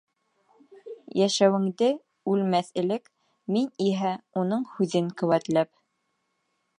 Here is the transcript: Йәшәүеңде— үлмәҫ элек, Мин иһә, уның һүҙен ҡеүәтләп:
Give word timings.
Йәшәүеңде— 1.23 1.89
үлмәҫ 2.33 2.71
элек, 2.83 3.11
Мин 3.57 3.69
иһә, 3.91 4.15
уның 4.45 4.65
һүҙен 4.73 5.15
ҡеүәтләп: 5.21 5.71